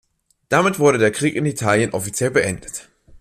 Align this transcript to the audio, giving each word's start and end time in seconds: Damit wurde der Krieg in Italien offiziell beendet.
Damit 0.49 0.79
wurde 0.79 0.97
der 0.97 1.11
Krieg 1.11 1.35
in 1.35 1.45
Italien 1.45 1.91
offiziell 1.93 2.31
beendet. 2.31 2.89